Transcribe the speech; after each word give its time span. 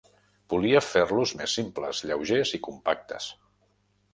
Volia 0.53 0.81
fer-los 0.85 1.33
més 1.41 1.53
simples, 1.59 2.01
lleugers 2.13 2.55
i 2.59 2.61
compactes. 2.69 3.29